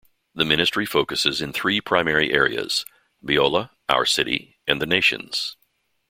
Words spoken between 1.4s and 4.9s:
in three primary areas: Biola, our city, and the